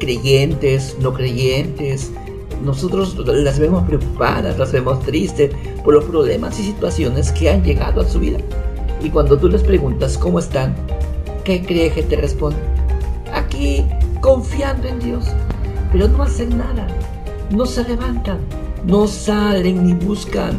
creyentes, 0.00 0.98
no 1.00 1.14
creyentes, 1.14 2.12
nosotros 2.62 3.16
las 3.26 3.58
vemos 3.58 3.84
preocupadas, 3.84 4.58
las 4.58 4.70
vemos 4.70 5.00
tristes 5.06 5.50
por 5.82 5.94
los 5.94 6.04
problemas 6.04 6.60
y 6.60 6.64
situaciones 6.64 7.32
que 7.32 7.48
han 7.48 7.64
llegado 7.64 8.02
a 8.02 8.04
su 8.06 8.20
vida? 8.20 8.36
Y 9.02 9.08
cuando 9.08 9.38
tú 9.38 9.48
les 9.48 9.62
preguntas 9.62 10.18
cómo 10.18 10.40
están, 10.40 10.76
¿qué 11.44 11.64
crees 11.64 11.94
que 11.94 12.02
te 12.02 12.16
responden? 12.16 12.79
Confiando 14.40 14.88
en 14.88 14.98
Dios, 15.00 15.26
pero 15.92 16.08
no 16.08 16.22
hacen 16.22 16.56
nada, 16.56 16.86
no 17.50 17.66
se 17.66 17.84
levantan, 17.86 18.38
no 18.86 19.06
salen 19.06 19.86
ni 19.86 19.92
buscan. 19.92 20.58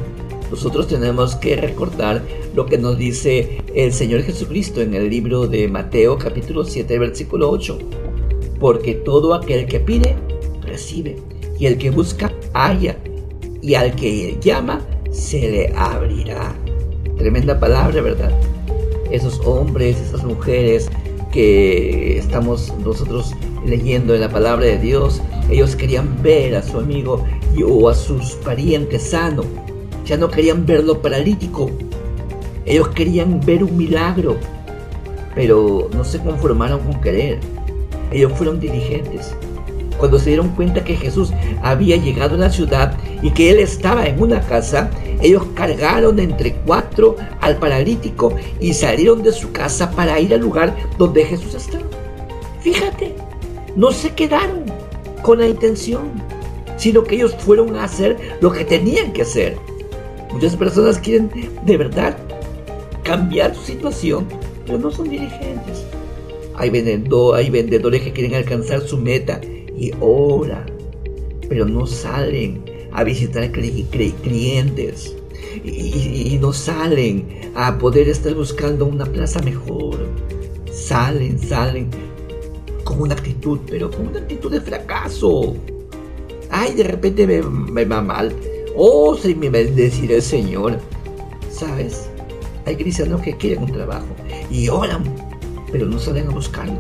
Nosotros 0.52 0.88
tenemos 0.88 1.36
que 1.38 1.56
recordar 1.56 2.22
lo 2.54 2.68
que 2.68 2.78
nos 2.78 3.00
dice 3.00 3.58
el 3.74 3.92
Señor 3.92 4.22
Jesucristo 4.22 4.82
en 4.82 4.94
el 4.94 5.10
libro 5.10 5.48
de 5.48 5.68
Mateo 5.68 6.20
capítulo 6.20 6.64
7 6.64 7.00
versículo 7.00 7.50
8. 7.50 7.80
Porque 8.60 8.94
todo 8.94 9.34
aquel 9.34 9.66
que 9.66 9.80
pide, 9.80 10.16
recibe, 10.62 11.16
y 11.58 11.66
el 11.66 11.80
que 11.80 11.90
busca, 11.90 12.32
halla, 12.54 13.00
y 13.64 13.74
al 13.74 13.96
que 13.96 14.38
llama, 14.40 14.86
se 15.10 15.40
le 15.40 15.74
abrirá. 15.76 16.54
Tremenda 17.18 17.60
palabra, 17.60 18.00
¿verdad? 18.00 18.32
Esos 19.10 19.40
hombres, 19.44 20.00
esas 20.00 20.24
mujeres 20.24 20.88
que 21.32 22.20
estamos 22.20 22.72
nosotros 22.86 23.34
leyendo 23.66 24.14
en 24.16 24.22
la 24.22 24.30
palabra 24.30 24.66
de 24.66 24.78
Dios, 24.78 25.22
ellos 25.50 25.76
querían 25.76 26.22
ver 26.22 26.56
a 26.56 26.64
su 26.64 26.80
amigo 26.80 27.26
y, 27.56 27.64
o 27.64 27.90
a 27.90 27.96
sus 27.96 28.34
parientes 28.36 29.10
sano. 29.10 29.44
Ya 30.06 30.18
no 30.18 30.30
querían 30.30 30.66
verlo 30.66 31.02
paralítico. 31.02 31.70
Ellos 32.66 32.90
querían 32.90 33.40
ver 33.46 33.64
un 33.64 33.78
milagro. 33.78 34.38
Pero 35.36 35.90
no 35.94 36.04
se 36.04 36.20
conformaron 36.20 36.80
con 36.82 37.02
querer. 37.02 37.40
Ellos 38.12 38.34
fueron 38.34 38.60
diligentes. 38.60 39.34
Cuando 39.98 40.18
se 40.18 40.30
dieron 40.30 40.50
cuenta 40.50 40.84
que 40.84 40.96
Jesús 40.96 41.32
había 41.62 41.96
llegado 41.96 42.36
a 42.36 42.40
la 42.40 42.50
ciudad 42.50 42.98
y 43.22 43.30
que 43.32 43.52
él 43.52 43.60
estaba 43.60 44.08
en 44.08 44.22
una 44.22 44.42
casa, 44.42 44.90
ellos 45.22 45.44
cargaron 45.54 46.20
entre 46.20 46.56
cuatro 46.56 47.16
al 47.40 47.58
paralítico 47.58 48.34
y 48.60 48.74
salieron 48.74 49.22
de 49.22 49.32
su 49.32 49.52
casa 49.52 49.92
para 49.92 50.20
ir 50.20 50.34
al 50.34 50.42
lugar 50.42 50.76
donde 50.98 51.24
Jesús 51.24 51.54
estaba. 51.54 51.86
Fíjate, 52.62 53.14
no 53.76 53.92
se 53.92 54.14
quedaron 54.14 54.66
con 55.22 55.40
la 55.40 55.48
intención, 55.48 56.12
sino 56.78 57.04
que 57.04 57.16
ellos 57.16 57.36
fueron 57.40 57.76
a 57.76 57.84
hacer 57.84 58.18
lo 58.42 58.52
que 58.52 58.66
tenían 58.66 59.14
que 59.14 59.22
hacer. 59.22 59.58
Muchas 60.34 60.56
personas 60.56 60.98
quieren 60.98 61.30
de 61.66 61.78
verdad 61.78 62.18
cambiar 63.04 63.54
su 63.56 63.64
situación, 63.64 64.26
pero 64.66 64.80
no 64.80 64.92
son 64.92 65.10
dirigentes. 65.10 65.86
Hay, 66.56 66.70
vendedor, 66.70 67.36
hay 67.36 67.50
vendedores 67.50 68.02
que 68.02 68.12
quieren 68.14 68.36
alcanzar 68.36 68.82
su 68.82 68.98
meta 68.98 69.42
y 69.78 69.92
oran, 70.00 70.66
pero 71.50 71.66
no 71.66 71.86
salen 71.88 72.64
a 72.92 73.04
visitar 73.04 73.52
cli- 73.52 73.86
cli- 73.90 74.14
clientes 74.22 75.16
y 75.64 76.38
no 76.40 76.54
salen 76.54 77.52
a 77.56 77.78
poder 77.78 78.08
estar 78.10 78.34
buscando 78.34 78.86
una 78.86 79.06
plaza 79.06 79.42
mejor. 79.42 80.08
Salen, 80.72 81.38
salen 81.40 81.90
con 82.92 83.04
una 83.04 83.14
actitud, 83.14 83.60
pero 83.70 83.90
con 83.90 84.08
una 84.08 84.20
actitud 84.20 84.52
de 84.52 84.60
fracaso. 84.60 85.56
Ay, 86.50 86.74
de 86.74 86.84
repente 86.84 87.26
me, 87.26 87.42
me 87.42 87.86
va 87.86 88.02
mal. 88.02 88.36
Oh, 88.76 89.16
se 89.16 89.34
me 89.34 89.50
bendecirá 89.50 90.16
el 90.16 90.22
Señor. 90.22 90.80
¿Sabes? 91.50 92.10
Hay 92.66 92.76
cristianos 92.76 93.22
que 93.22 93.38
quieren 93.38 93.64
un 93.64 93.72
trabajo 93.72 94.08
y 94.50 94.68
oran, 94.68 95.04
pero 95.72 95.86
no 95.86 95.98
salen 96.00 96.28
a 96.28 96.32
buscarlo. 96.32 96.78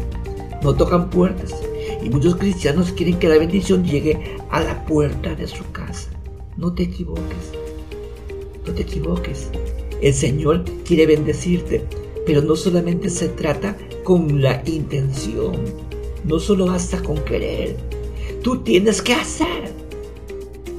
No 0.61 0.75
tocan 0.75 1.09
puertas. 1.09 1.55
Y 2.03 2.09
muchos 2.09 2.35
cristianos 2.35 2.91
quieren 2.91 3.17
que 3.17 3.29
la 3.29 3.37
bendición 3.37 3.85
llegue 3.85 4.37
a 4.49 4.59
la 4.59 4.85
puerta 4.85 5.33
de 5.33 5.47
su 5.47 5.63
casa. 5.71 6.09
No 6.57 6.73
te 6.73 6.83
equivoques. 6.83 7.53
No 8.67 8.73
te 8.73 8.81
equivoques. 8.81 9.49
El 10.01 10.13
Señor 10.13 10.65
quiere 10.85 11.05
bendecirte, 11.05 11.85
pero 12.25 12.41
no 12.41 12.57
solamente 12.57 13.09
se 13.09 13.29
trata 13.29 13.77
con 14.03 14.41
la 14.41 14.61
intención. 14.65 15.90
No 16.23 16.39
solo 16.39 16.67
basta 16.67 17.01
con 17.01 17.17
querer. 17.23 17.75
Tú 18.43 18.59
tienes 18.59 19.01
que 19.01 19.13
hacer. 19.13 19.71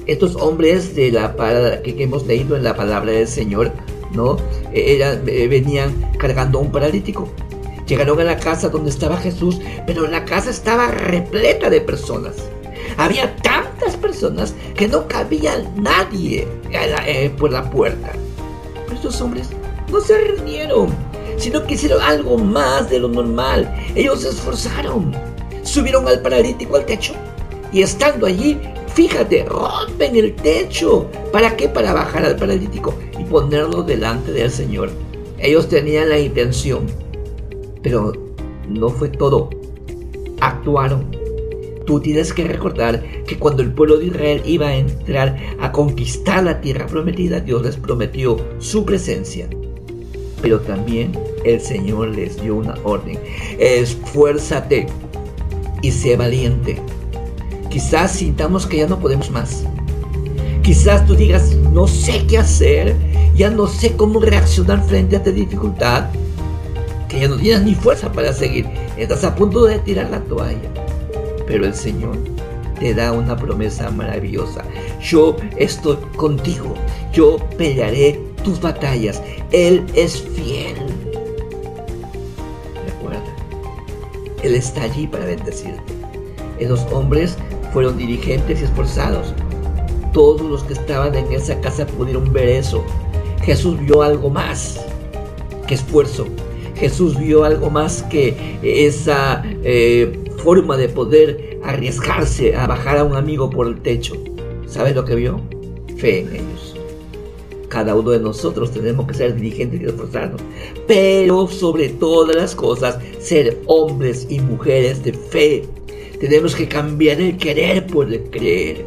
Estos 0.05 0.35
hombres 0.35 0.95
de 0.95 1.11
la 1.11 1.35
que, 1.81 1.95
hemos 2.03 2.25
leído 2.25 2.55
en 2.57 2.63
la 2.63 2.75
palabra 2.75 3.11
del 3.13 3.27
Señor, 3.27 3.71
¿no? 4.13 4.37
Eh, 4.73 4.95
eran- 4.95 5.23
eh, 5.27 5.47
venían 5.47 6.11
cargando 6.17 6.59
a 6.59 6.61
un 6.61 6.71
paralítico. 6.71 7.29
Llegaron 7.87 8.19
a 8.19 8.23
la 8.23 8.37
casa 8.37 8.69
donde 8.69 8.89
estaba 8.89 9.17
Jesús, 9.17 9.59
pero 9.85 10.07
la 10.07 10.25
casa 10.25 10.49
estaba 10.49 10.87
repleta 10.87 11.69
de 11.69 11.81
personas. 11.81 12.35
Había 12.97 13.35
tantas 13.37 13.95
personas 13.97 14.53
que 14.75 14.87
no 14.87 15.07
cabía 15.07 15.69
nadie 15.75 16.47
la- 16.71 17.07
eh, 17.07 17.29
por 17.29 17.51
la 17.51 17.69
puerta. 17.69 18.11
Estos 18.93 19.19
hombres 19.21 19.49
no 19.91 19.99
se 20.01 20.17
rindieron, 20.17 20.89
sino 21.37 21.65
que 21.65 21.73
hicieron 21.75 22.01
algo 22.01 22.37
más 22.37 22.89
de 22.89 22.99
lo 22.99 23.07
normal. 23.07 23.73
Ellos 23.95 24.21
se 24.21 24.29
esforzaron, 24.29 25.13
subieron 25.63 26.07
al 26.07 26.21
paralítico 26.21 26.75
al 26.75 26.85
techo 26.85 27.13
y 27.73 27.81
estando 27.81 28.27
allí, 28.27 28.59
fíjate, 28.93 29.45
rompen 29.45 30.15
el 30.15 30.35
techo. 30.35 31.09
¿Para 31.31 31.57
qué? 31.57 31.67
Para 31.67 31.93
bajar 31.93 32.23
al 32.23 32.35
paralítico 32.35 32.93
y 33.19 33.23
ponerlo 33.23 33.81
delante 33.81 34.31
del 34.31 34.51
Señor. 34.51 34.91
Ellos 35.39 35.67
tenían 35.67 36.09
la 36.09 36.19
intención, 36.19 36.85
pero 37.81 38.13
no 38.69 38.89
fue 38.89 39.09
todo. 39.09 39.49
Actuaron. 40.39 41.23
Tú 41.85 41.99
tienes 41.99 42.31
que 42.31 42.45
recordar 42.45 43.03
que 43.25 43.37
cuando 43.37 43.61
el 43.61 43.73
pueblo 43.73 43.97
de 43.97 44.05
Israel 44.05 44.41
iba 44.45 44.67
a 44.67 44.75
entrar 44.75 45.37
a 45.59 45.71
conquistar 45.71 46.43
la 46.43 46.61
tierra 46.61 46.85
prometida, 46.85 47.41
Dios 47.41 47.63
les 47.63 47.75
prometió 47.75 48.37
su 48.59 48.85
presencia. 48.85 49.49
Pero 50.41 50.61
también 50.61 51.11
el 51.43 51.59
Señor 51.59 52.09
les 52.09 52.41
dio 52.41 52.55
una 52.55 52.75
orden. 52.83 53.19
Esfuérzate 53.59 54.87
y 55.83 55.91
sé 55.91 56.15
valiente. 56.17 56.81
Quizás 57.69 58.13
sintamos 58.13 58.65
que 58.65 58.77
ya 58.77 58.87
no 58.87 58.99
podemos 58.99 59.29
más. 59.29 59.63
Quizás 60.63 61.05
tú 61.05 61.13
digas, 61.15 61.53
no 61.73 61.87
sé 61.87 62.25
qué 62.25 62.39
hacer, 62.39 62.95
ya 63.35 63.49
no 63.49 63.67
sé 63.67 63.95
cómo 63.95 64.19
reaccionar 64.21 64.81
frente 64.85 65.15
a 65.15 65.19
esta 65.19 65.31
dificultad, 65.31 66.09
que 67.09 67.19
ya 67.19 67.27
no 67.27 67.35
tienes 67.35 67.63
ni 67.63 67.75
fuerza 67.75 68.11
para 68.11 68.31
seguir, 68.31 68.65
estás 68.97 69.23
a 69.25 69.35
punto 69.35 69.65
de 69.65 69.77
tirar 69.79 70.09
la 70.09 70.21
toalla. 70.21 70.69
Pero 71.45 71.65
el 71.65 71.75
Señor 71.75 72.17
te 72.79 72.93
da 72.93 73.11
una 73.11 73.35
promesa 73.35 73.91
maravillosa. 73.91 74.63
Yo 75.01 75.35
estoy 75.57 75.97
contigo, 76.15 76.75
yo 77.11 77.37
pelearé 77.57 78.21
tus 78.43 78.61
batallas, 78.61 79.21
Él 79.51 79.85
es 79.93 80.21
fiel. 80.21 80.92
Él 84.43 84.55
está 84.55 84.83
allí 84.83 85.07
para 85.07 85.25
bendecirte. 85.25 85.93
Esos 86.59 86.81
hombres 86.91 87.37
fueron 87.71 87.97
dirigentes 87.97 88.61
y 88.61 88.65
esforzados. 88.65 89.33
Todos 90.11 90.41
los 90.41 90.63
que 90.63 90.73
estaban 90.73 91.15
en 91.15 91.31
esa 91.31 91.59
casa 91.59 91.87
pudieron 91.87 92.31
ver 92.31 92.47
eso. 92.49 92.83
Jesús 93.41 93.79
vio 93.79 94.03
algo 94.03 94.29
más 94.29 94.85
que 95.67 95.75
esfuerzo. 95.75 96.27
Jesús 96.75 97.17
vio 97.17 97.43
algo 97.43 97.69
más 97.69 98.03
que 98.03 98.59
esa 98.61 99.41
eh, 99.63 100.19
forma 100.43 100.77
de 100.77 100.89
poder 100.89 101.59
arriesgarse 101.63 102.55
a 102.55 102.67
bajar 102.67 102.97
a 102.97 103.03
un 103.03 103.15
amigo 103.15 103.49
por 103.49 103.67
el 103.67 103.81
techo. 103.81 104.15
¿Sabes 104.67 104.95
lo 104.95 105.05
que 105.05 105.15
vio? 105.15 105.39
Fe 105.97 106.21
en 106.21 106.35
ellos. 106.35 106.72
Cada 107.73 107.95
uno 107.95 108.11
de 108.11 108.19
nosotros 108.19 108.71
tenemos 108.71 109.07
que 109.07 109.15
ser 109.15 109.33
dirigentes 109.33 109.81
y 109.81 109.85
esforzarnos. 109.85 110.39
Pero 110.85 111.47
sobre 111.47 111.89
todas 111.89 112.35
las 112.35 112.53
cosas, 112.53 112.99
ser 113.19 113.57
hombres 113.65 114.27
y 114.29 114.39
mujeres 114.41 115.03
de 115.03 115.11
fe. 115.11 115.63
Tenemos 116.19 116.55
que 116.55 116.67
cambiar 116.67 117.19
el 117.19 117.35
querer 117.35 117.87
por 117.87 118.13
el 118.13 118.29
creer. 118.29 118.85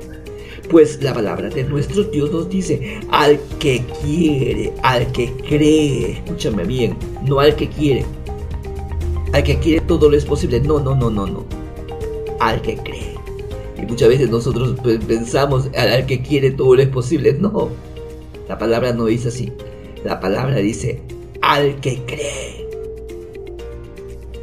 Pues 0.70 1.02
la 1.02 1.12
palabra 1.12 1.48
de 1.48 1.64
nuestro 1.64 2.04
Dios 2.04 2.30
nos 2.30 2.48
dice, 2.48 3.00
al 3.10 3.40
que 3.58 3.82
quiere, 4.04 4.72
al 4.84 5.10
que 5.10 5.32
cree, 5.32 6.12
escúchame 6.24 6.62
bien, 6.62 6.96
no 7.24 7.40
al 7.40 7.56
que 7.56 7.68
quiere. 7.68 8.04
Al 9.32 9.42
que 9.42 9.58
quiere 9.58 9.80
todo 9.80 10.08
lo 10.08 10.16
es 10.16 10.24
posible. 10.24 10.60
No, 10.60 10.78
no, 10.78 10.94
no, 10.94 11.10
no, 11.10 11.26
no. 11.26 11.44
Al 12.38 12.62
que 12.62 12.76
cree. 12.76 13.16
Y 13.82 13.82
muchas 13.84 14.10
veces 14.10 14.30
nosotros 14.30 14.76
pensamos, 15.08 15.70
al 15.76 16.06
que 16.06 16.22
quiere 16.22 16.52
todo 16.52 16.76
lo 16.76 16.82
es 16.82 16.88
posible. 16.88 17.32
No. 17.32 17.70
La 18.48 18.58
palabra 18.58 18.92
no 18.92 19.06
dice 19.06 19.28
así. 19.28 19.52
La 20.04 20.20
palabra 20.20 20.56
dice, 20.56 21.02
al 21.42 21.80
que 21.80 22.02
cree. 22.06 22.66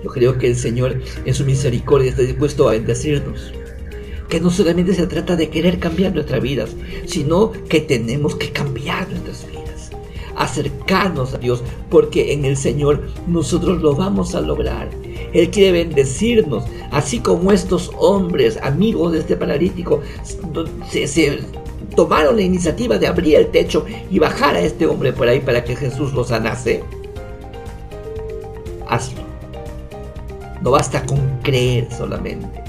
Yo 0.04 0.10
creo 0.10 0.38
que 0.38 0.48
el 0.48 0.56
Señor 0.56 1.00
en 1.26 1.34
su 1.34 1.46
misericordia 1.46 2.10
está 2.10 2.24
dispuesto 2.24 2.68
a 2.68 2.74
bendecirnos 2.74 3.54
que 4.34 4.40
no 4.40 4.50
solamente 4.50 4.96
se 4.96 5.06
trata 5.06 5.36
de 5.36 5.50
querer 5.50 5.78
cambiar 5.78 6.12
nuestras 6.16 6.42
vidas, 6.42 6.72
sino 7.06 7.52
que 7.70 7.82
tenemos 7.82 8.36
que 8.36 8.52
cambiar 8.52 9.08
nuestras 9.10 9.46
vidas, 9.48 9.92
acercarnos 10.36 11.36
a 11.36 11.38
Dios, 11.38 11.62
porque 11.92 12.34
en 12.34 12.44
el 12.44 12.58
Señor 12.58 13.10
nosotros 13.28 13.84
lo 13.84 13.96
vamos 13.96 14.34
a 14.34 14.42
lograr. 14.42 14.90
Él 15.34 15.52
quiere 15.52 15.84
bendecirnos, 15.84 16.64
así 16.90 17.20
como 17.20 17.52
estos 17.52 17.92
hombres, 18.00 18.58
amigos 18.64 19.12
de 19.12 19.20
este 19.20 19.36
paralítico, 19.36 20.02
se, 20.90 21.06
se 21.06 21.40
tomaron 21.96 22.36
la 22.36 22.42
iniciativa 22.42 22.98
de 22.98 23.08
abrir 23.08 23.36
el 23.36 23.48
techo 23.48 23.86
y 24.10 24.20
bajar 24.20 24.56
a 24.56 24.62
este 24.62 24.86
hombre 24.86 25.14
por 25.14 25.28
ahí 25.28 25.40
para 25.40 25.64
que 25.64 25.76
Jesús 25.76 26.14
lo 26.14 26.24
sanase. 26.24 26.84
Hazlo. 28.88 29.22
No 30.62 30.72
basta 30.72 31.06
con 31.06 31.20
creer 31.42 31.88
solamente. 31.92 32.64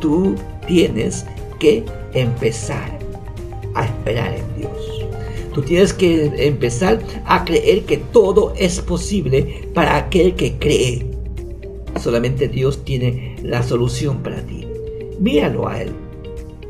Tú 0.00 0.36
tienes 0.66 1.26
que 1.58 1.84
empezar 2.12 2.98
a 3.74 3.84
esperar 3.86 4.34
en 4.34 4.60
Dios. 4.60 5.04
Tú 5.52 5.62
tienes 5.62 5.92
que 5.92 6.32
empezar 6.46 7.00
a 7.24 7.44
creer 7.44 7.84
que 7.84 7.98
todo 7.98 8.52
es 8.56 8.80
posible 8.80 9.68
para 9.72 9.96
aquel 9.96 10.34
que 10.34 10.54
cree. 10.54 11.06
Solamente 12.00 12.48
Dios 12.48 12.84
tiene 12.84 13.36
la 13.42 13.62
solución 13.62 14.18
para 14.18 14.44
ti. 14.44 14.66
Míralo 15.20 15.68
a 15.68 15.82
Él. 15.82 15.92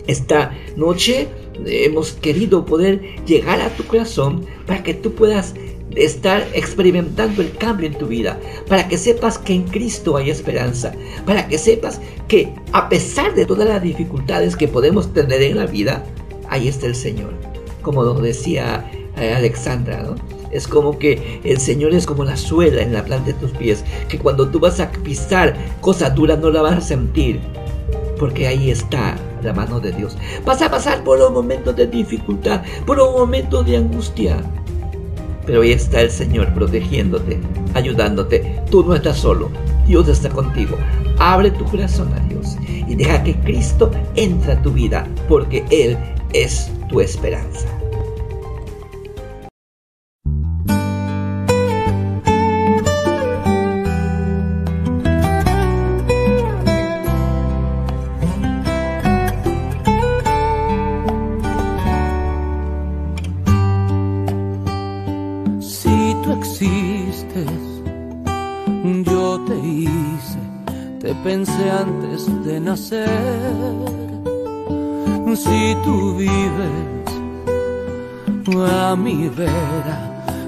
Esta 0.06 0.52
noche 0.76 1.28
hemos 1.66 2.12
querido 2.12 2.64
poder 2.64 3.00
llegar 3.26 3.60
a 3.60 3.68
tu 3.70 3.84
corazón 3.84 4.44
para 4.66 4.82
que 4.82 4.94
tú 4.94 5.12
puedas 5.12 5.54
estar 5.96 6.46
experimentando 6.54 7.42
el 7.42 7.52
cambio 7.56 7.86
en 7.86 7.94
tu 7.94 8.06
vida, 8.06 8.40
para 8.68 8.88
que 8.88 8.98
sepas 8.98 9.38
que 9.38 9.54
en 9.54 9.64
Cristo 9.64 10.16
hay 10.16 10.30
esperanza, 10.30 10.92
para 11.26 11.46
que 11.46 11.58
sepas 11.58 12.00
que 12.28 12.52
a 12.72 12.88
pesar 12.88 13.34
de 13.34 13.46
todas 13.46 13.68
las 13.68 13.82
dificultades 13.82 14.56
que 14.56 14.68
podemos 14.68 15.12
tener 15.12 15.42
en 15.42 15.56
la 15.56 15.66
vida, 15.66 16.04
ahí 16.48 16.68
está 16.68 16.86
el 16.86 16.94
Señor. 16.94 17.32
Como 17.82 18.04
decía 18.14 18.90
eh, 19.16 19.34
Alexandra, 19.34 20.02
¿no? 20.02 20.16
Es 20.50 20.68
como 20.68 20.98
que 20.98 21.40
el 21.42 21.58
Señor 21.58 21.94
es 21.94 22.06
como 22.06 22.24
la 22.24 22.36
suela 22.36 22.80
en 22.82 22.92
la 22.92 23.04
planta 23.04 23.32
de 23.32 23.34
tus 23.34 23.50
pies, 23.52 23.84
que 24.08 24.18
cuando 24.18 24.48
tú 24.48 24.60
vas 24.60 24.78
a 24.80 24.90
pisar 24.90 25.56
cosas 25.80 26.14
duras 26.14 26.38
no 26.38 26.50
la 26.50 26.62
vas 26.62 26.78
a 26.78 26.80
sentir, 26.80 27.40
porque 28.18 28.46
ahí 28.46 28.70
está 28.70 29.16
la 29.44 29.52
mano 29.52 29.78
de 29.78 29.92
Dios. 29.92 30.16
Vas 30.44 30.60
a 30.62 30.70
pasar 30.70 31.04
por 31.04 31.20
un 31.20 31.32
momento 31.32 31.72
de 31.72 31.86
dificultad, 31.86 32.62
por 32.86 32.98
un 32.98 33.12
momento 33.12 33.62
de 33.62 33.76
angustia, 33.76 34.42
pero 35.46 35.62
ahí 35.62 35.72
está 35.72 36.00
el 36.00 36.10
Señor 36.10 36.52
protegiéndote, 36.54 37.38
ayudándote. 37.74 38.62
Tú 38.70 38.82
no 38.82 38.94
estás 38.94 39.18
solo, 39.18 39.50
Dios 39.86 40.08
está 40.08 40.30
contigo. 40.30 40.76
Abre 41.18 41.50
tu 41.50 41.64
corazón 41.66 42.12
a 42.14 42.20
Dios 42.28 42.56
y 42.88 42.94
deja 42.94 43.22
que 43.22 43.38
Cristo 43.40 43.90
entre 44.16 44.52
a 44.52 44.62
tu 44.62 44.72
vida, 44.72 45.06
porque 45.28 45.64
Él 45.70 45.96
es 46.32 46.70
tu 46.88 47.00
esperanza. 47.00 47.68
Si 75.36 75.76
tú 75.84 76.14
vives 76.14 77.04
a 78.70 78.94
mi 78.96 79.28
vera, 79.28 79.98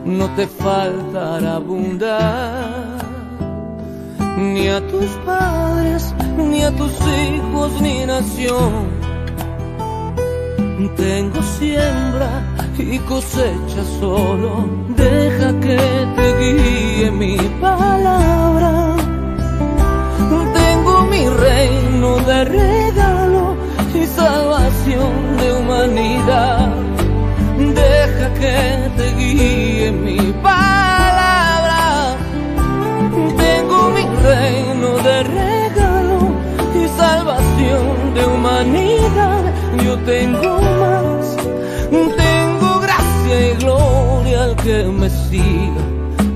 no 0.05 0.29
te 0.37 0.47
faltará 0.47 1.57
abundar. 1.57 2.99
Ni 4.37 4.69
a 4.69 4.81
tus 4.87 5.11
padres, 5.25 6.15
ni 6.39 6.63
a 6.63 6.71
tus 6.71 6.93
hijos, 6.93 7.81
ni 7.81 8.07
nación. 8.07 8.97
Tengo 10.97 11.43
siembra 11.59 12.43
y 12.79 12.99
cosecha 13.01 13.83
solo. 14.01 14.67
Deja 14.97 15.49
que 15.61 15.79
te 16.17 16.39
guíe 16.39 17.11
mi 17.11 17.37
palabra. 17.61 18.97
Tengo 20.55 21.07
mi 21.11 21.29
de 22.15 22.45
regalo 22.45 23.57
y 23.95 24.07
salvación 24.07 25.37
de 25.39 25.53
humanidad. 25.53 26.69
Deja 27.59 28.27
que 28.41 28.91
te 28.97 29.15
guíe 29.15 29.93
mi 29.93 30.19
palabra. 30.43 32.17
Tengo 33.45 33.91
mi 33.97 34.05
reino 34.29 34.89
de 35.09 35.23
regalo 35.25 36.19
y 36.81 36.89
salvación 36.97 38.15
de 38.15 38.27
humanidad. 38.27 39.43
Yo 39.85 39.99
tengo 40.13 40.61
más, 40.81 41.37
tengo 41.91 42.81
gracia 42.81 43.51
y 43.51 43.57
gloria 43.57 44.45
al 44.45 44.57
que 44.57 44.85
me 44.85 45.11
siga 45.11 45.85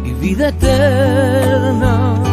y 0.05 0.13
vida 0.15 0.49
eterna. 0.49 2.30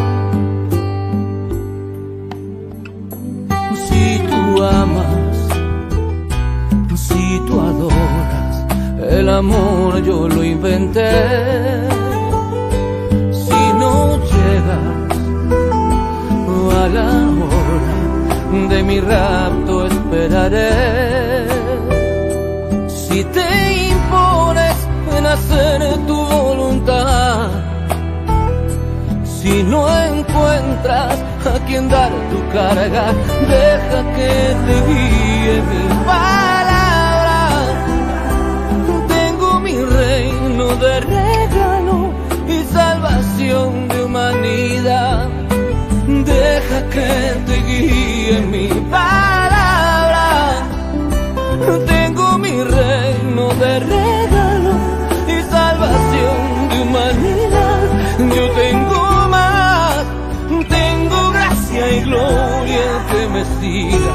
El 9.10 9.28
amor 9.28 10.02
yo 10.02 10.28
lo 10.28 10.44
inventé. 10.44 11.10
Si 13.32 13.72
no 13.80 14.18
llegas 14.30 14.98
a 16.82 16.88
la 16.88 17.10
hora 17.40 18.68
de 18.68 18.82
mi 18.82 19.00
rapto 19.00 19.86
esperaré. 19.86 20.68
Si 22.88 23.24
te 23.24 23.48
impones 23.90 24.76
en 25.16 25.26
hacer 25.26 26.06
tu 26.06 26.16
voluntad, 26.16 27.48
si 29.24 29.62
no 29.62 29.80
encuentras 30.04 31.18
a 31.46 31.66
quien 31.66 31.88
dar 31.88 32.12
tu 32.30 32.38
carga, 32.52 33.12
deja 33.48 34.00
que 34.16 34.32
te 34.66 34.74
guíe 34.86 35.62
mi 35.62 36.04
paz. 36.04 36.47
De 40.78 41.00
regalo 41.00 42.12
y 42.46 42.62
salvación 42.72 43.88
de 43.88 44.04
humanidad. 44.04 45.28
Deja 46.06 46.88
que 46.90 47.10
te 47.46 47.56
guíe 47.66 48.40
mi 48.42 48.68
palabra. 48.90 50.62
Tengo 51.86 52.38
mi 52.38 52.62
reino 52.62 53.48
de 53.54 53.80
regalo 53.80 54.72
y 55.26 55.42
salvación 55.50 56.68
de 56.70 56.80
humanidad. 56.82 57.80
Yo 58.36 58.50
tengo 58.52 59.28
más, 59.28 60.04
tengo 60.68 61.30
gracia 61.32 61.96
y 61.96 62.00
gloria 62.02 62.86
que 63.10 63.28
me 63.34 63.44
siga 63.60 64.14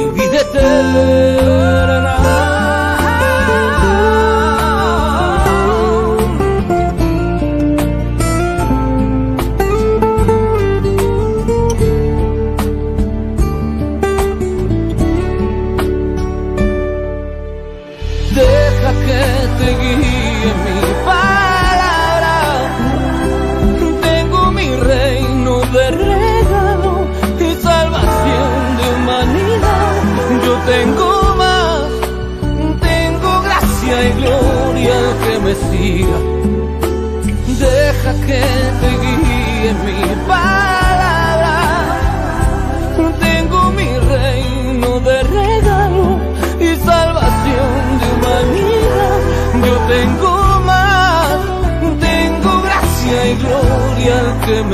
y 0.00 0.04
vida 0.18 0.40
eterna. 0.40 2.25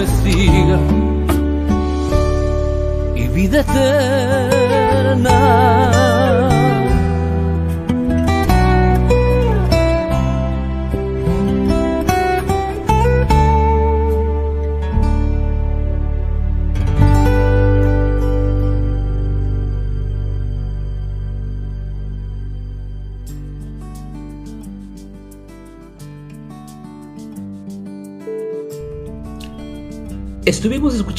Me 0.03 0.79
y 3.15 3.29
vida. 3.29 4.52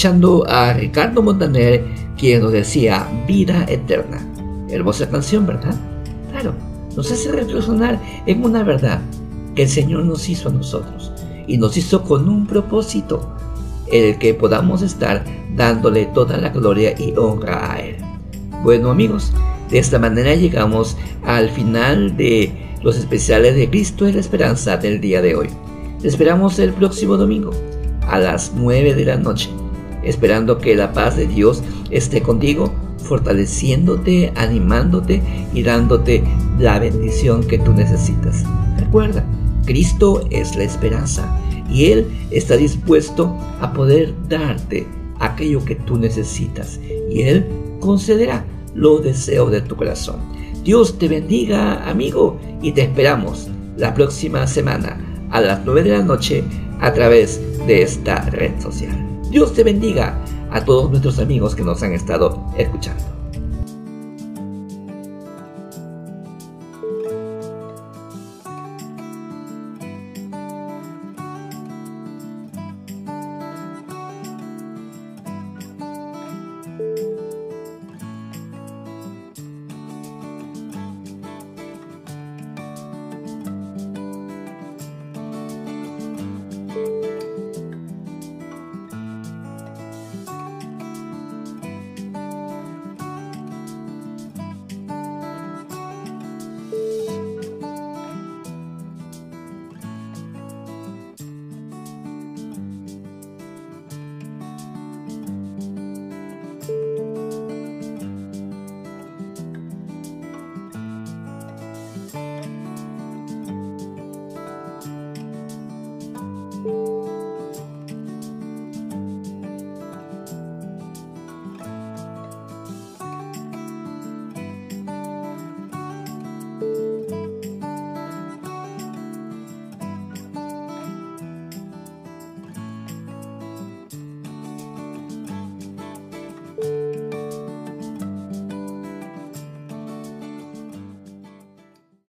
Escuchando 0.04 0.44
a 0.50 0.74
Ricardo 0.74 1.24
Montaner, 1.24 1.82
quien 2.18 2.42
nos 2.42 2.52
decía 2.52 3.08
vida 3.26 3.66
eterna. 3.70 4.20
Hermosa 4.68 5.10
canción, 5.10 5.48
¿verdad? 5.48 5.76
Claro, 6.30 6.54
nos 6.94 7.10
hace 7.10 7.32
reflexionar 7.32 7.98
en 8.26 8.44
una 8.44 8.64
verdad 8.64 9.00
que 9.56 9.62
el 9.62 9.70
Señor 9.70 10.04
nos 10.04 10.28
hizo 10.28 10.50
a 10.50 10.52
nosotros 10.52 11.14
y 11.48 11.58
nos 11.58 11.78
hizo 11.78 12.04
con 12.04 12.28
un 12.28 12.48
propósito, 12.48 13.34
el 13.90 14.18
que 14.18 14.34
podamos 14.34 14.82
estar 14.82 15.24
dándole 15.56 16.08
toda 16.08 16.36
la 16.36 16.50
gloria 16.50 16.94
y 17.00 17.14
honra 17.16 17.72
a 17.72 17.80
Él. 17.80 17.96
Bueno 18.62 18.90
amigos, 18.90 19.32
de 19.70 19.80
esta 19.80 20.00
manera 20.00 20.36
llegamos 20.36 20.98
al 21.24 21.50
final 21.50 22.18
de 22.18 22.52
los 22.84 22.98
especiales 22.98 23.56
de 23.56 23.70
Cristo 23.70 24.06
y 24.10 24.12
la 24.12 24.20
Esperanza 24.20 24.76
del 24.76 25.00
día 25.00 25.22
de 25.22 25.38
hoy. 25.38 25.48
Te 26.02 26.10
esperamos 26.10 26.60
el 26.60 26.74
próximo 26.74 27.16
domingo 27.16 27.52
a 28.06 28.20
las 28.20 28.52
9 28.54 28.96
de 28.96 29.06
la 29.06 29.16
noche, 29.16 29.50
esperando 30.04 30.58
que 30.58 30.76
la 30.76 30.94
paz 30.94 31.16
de 31.16 31.28
Dios 31.28 31.64
esté 31.92 32.22
contigo, 32.22 32.72
fortaleciéndote, 32.98 34.32
animándote 34.36 35.22
y 35.54 35.64
dándote 35.64 36.24
la 36.60 36.80
bendición 36.80 37.44
que 37.44 37.60
tú 37.60 37.74
necesitas. 37.74 38.44
Recuerda, 38.78 39.26
Cristo 39.66 40.26
es 40.30 40.56
la 40.56 40.64
esperanza 40.64 41.38
y 41.70 41.86
Él 41.86 42.08
está 42.32 42.58
dispuesto 42.58 43.36
a 43.62 43.74
poder 43.74 44.14
darte 44.28 44.88
aquello 45.20 45.64
que 45.64 45.76
tú 45.76 45.98
necesitas 45.98 46.80
y 47.10 47.22
Él 47.22 47.46
concederá 47.80 48.46
los 48.76 49.04
deseos 49.04 49.52
de 49.52 49.62
tu 49.62 49.76
corazón. 49.76 50.18
Dios 50.64 50.98
te 50.98 51.08
bendiga, 51.08 51.90
amigo, 51.90 52.40
y 52.62 52.72
te 52.72 52.84
esperamos 52.84 53.50
la 53.78 53.94
próxima 53.94 54.48
semana 54.48 55.28
a 55.30 55.42
las 55.42 55.66
9 55.66 55.84
de 55.84 55.90
la 55.90 56.04
noche 56.04 56.44
a 56.80 56.94
través 56.94 57.42
de 57.68 57.82
esta 57.82 58.22
red 58.30 58.60
social. 58.62 59.13
Dios 59.34 59.52
te 59.52 59.64
bendiga 59.64 60.24
a 60.52 60.64
todos 60.64 60.92
nuestros 60.92 61.18
amigos 61.18 61.56
que 61.56 61.64
nos 61.64 61.82
han 61.82 61.94
estado 61.94 62.46
escuchando. 62.56 63.23